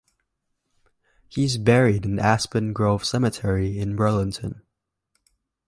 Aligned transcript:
He 1.29 1.43
is 1.43 1.59
buried 1.59 2.05
in 2.05 2.15
the 2.15 2.23
Aspen 2.23 2.73
Grove 2.73 3.05
cemetery, 3.05 3.77
in 3.79 3.95
Burlington. 3.95 4.63